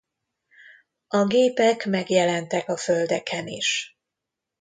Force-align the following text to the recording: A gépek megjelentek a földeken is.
A 1.07 1.25
gépek 1.25 1.85
megjelentek 1.85 2.69
a 2.69 2.77
földeken 2.77 3.47
is. 3.47 3.97